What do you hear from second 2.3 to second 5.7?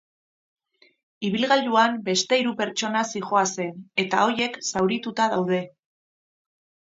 hiru pertsona zihoazen eta horiek zaurituta daude.